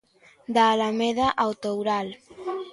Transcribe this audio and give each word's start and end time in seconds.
Da 0.53 0.63
Alameda 0.75 1.27
ao 1.41 1.51
Toural. 1.63 2.07